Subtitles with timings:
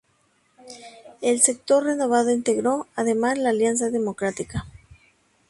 [1.21, 4.65] El sector renovado integró, además, la Alianza Democrática.